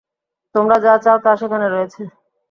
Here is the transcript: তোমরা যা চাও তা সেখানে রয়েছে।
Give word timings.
তোমরা 0.55 0.75
যা 0.85 0.93
চাও 1.03 1.17
তা 1.25 1.31
সেখানে 1.41 1.67
রয়েছে। 1.67 2.01